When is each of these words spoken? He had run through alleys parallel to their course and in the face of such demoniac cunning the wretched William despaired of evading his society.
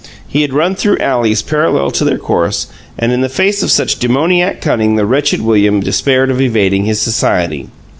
He 0.27 0.41
had 0.41 0.51
run 0.51 0.73
through 0.73 0.97
alleys 0.97 1.43
parallel 1.43 1.91
to 1.91 2.03
their 2.03 2.17
course 2.17 2.65
and 2.97 3.11
in 3.11 3.21
the 3.21 3.29
face 3.29 3.61
of 3.61 3.69
such 3.69 3.99
demoniac 3.99 4.59
cunning 4.59 4.95
the 4.95 5.05
wretched 5.05 5.43
William 5.43 5.79
despaired 5.79 6.31
of 6.31 6.41
evading 6.41 6.85
his 6.85 6.99
society. 6.99 7.67